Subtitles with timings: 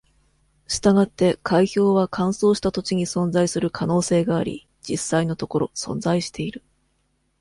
[0.67, 6.63] したがって、海標は乾燥した土地に存在する可能性があり、実際のところ存在している。